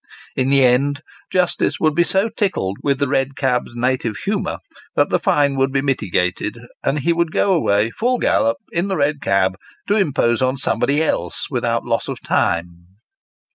In 0.35 0.49
the 0.49 0.65
end, 0.65 1.03
justice 1.31 1.79
would 1.79 1.93
be 1.93 2.01
so 2.01 2.27
tickled 2.27 2.77
with 2.81 2.97
the 2.97 3.07
red 3.07 3.35
cab 3.35 3.65
driver's 3.65 3.75
native 3.75 4.17
humour, 4.25 4.57
that 4.95 5.11
the 5.11 5.19
fine 5.19 5.55
would 5.57 5.71
be 5.71 5.83
mitigated, 5.83 6.57
and 6.83 6.97
he 7.01 7.13
would 7.13 7.31
go 7.31 7.53
away 7.53 7.91
full 7.91 8.17
gallop, 8.17 8.57
in 8.71 8.87
the 8.87 8.97
red 8.97 9.21
cab, 9.21 9.57
to 9.87 9.97
impose 9.97 10.41
on 10.41 10.57
somebody 10.57 11.03
else 11.03 11.51
without 11.51 11.85
loss 11.85 12.07
of 12.07 12.19
time. 12.23 12.87